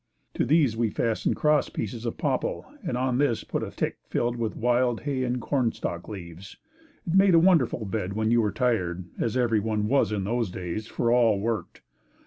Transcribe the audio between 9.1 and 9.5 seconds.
as